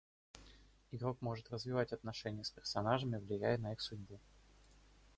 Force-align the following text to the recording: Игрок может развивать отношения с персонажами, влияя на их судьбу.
Игрок 0.89 1.21
может 1.21 1.51
развивать 1.51 1.93
отношения 1.93 2.43
с 2.43 2.49
персонажами, 2.49 3.17
влияя 3.17 3.59
на 3.59 3.73
их 3.73 3.81
судьбу. 3.81 4.19